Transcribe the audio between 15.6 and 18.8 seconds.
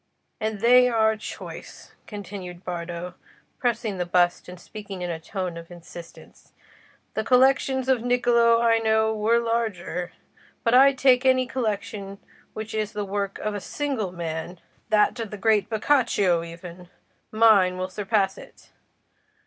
Boccaccio even—mine will surpass it.